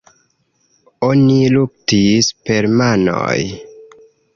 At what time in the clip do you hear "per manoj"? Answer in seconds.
2.49-3.41